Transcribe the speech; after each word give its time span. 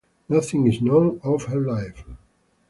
Nothing 0.27 0.65
is 0.65 0.81
known 0.81 1.21
of 1.23 1.43
her 1.43 1.59
life. 1.59 2.03